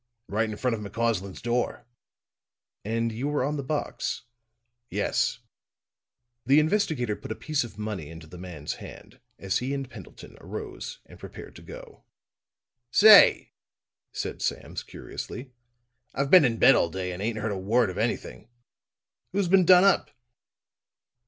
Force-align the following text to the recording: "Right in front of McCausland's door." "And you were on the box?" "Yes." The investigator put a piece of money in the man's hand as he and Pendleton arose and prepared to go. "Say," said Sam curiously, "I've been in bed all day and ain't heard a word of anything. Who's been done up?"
"Right 0.27 0.49
in 0.49 0.57
front 0.57 0.73
of 0.73 0.81
McCausland's 0.81 1.43
door." 1.43 1.85
"And 2.83 3.11
you 3.11 3.27
were 3.27 3.43
on 3.43 3.55
the 3.55 3.61
box?" 3.63 4.23
"Yes." 4.89 5.37
The 6.43 6.59
investigator 6.59 7.15
put 7.15 7.31
a 7.31 7.35
piece 7.35 7.63
of 7.63 7.77
money 7.77 8.09
in 8.09 8.17
the 8.17 8.39
man's 8.39 8.73
hand 8.81 9.19
as 9.37 9.59
he 9.59 9.75
and 9.75 9.87
Pendleton 9.87 10.37
arose 10.41 11.01
and 11.05 11.19
prepared 11.19 11.55
to 11.57 11.61
go. 11.61 12.03
"Say," 12.89 13.51
said 14.11 14.41
Sam 14.41 14.73
curiously, 14.73 15.51
"I've 16.15 16.31
been 16.31 16.45
in 16.45 16.57
bed 16.57 16.73
all 16.73 16.89
day 16.89 17.11
and 17.11 17.21
ain't 17.21 17.37
heard 17.37 17.51
a 17.51 17.55
word 17.59 17.91
of 17.91 17.99
anything. 17.99 18.49
Who's 19.33 19.49
been 19.49 19.65
done 19.65 19.83
up?" 19.83 20.09